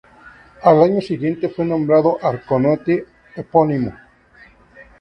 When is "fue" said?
1.47-1.63